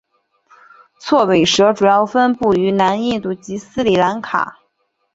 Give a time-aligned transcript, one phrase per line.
[0.99, 4.57] 锉尾蛇主要分布于南印度及斯里兰卡。